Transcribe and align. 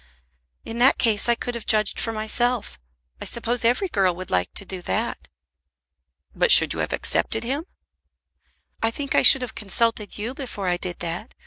"In 0.65 0.79
that 0.79 0.97
case 0.97 1.29
I 1.29 1.35
could 1.35 1.53
have 1.53 1.67
judged 1.67 1.99
for 1.99 2.11
myself. 2.11 2.79
I 3.21 3.25
suppose 3.25 3.63
every 3.63 3.87
girl 3.87 4.15
would 4.15 4.31
like 4.31 4.51
to 4.55 4.65
do 4.65 4.81
that." 4.81 5.27
"But 6.35 6.51
should 6.51 6.73
you 6.73 6.79
have 6.79 6.91
accepted 6.91 7.43
him?" 7.43 7.65
"I 8.81 8.89
think 8.89 9.13
I 9.13 9.21
should 9.21 9.43
have 9.43 9.53
consulted 9.53 10.17
you 10.17 10.33
before 10.33 10.67
I 10.67 10.77
did 10.77 10.97
that. 11.01 11.35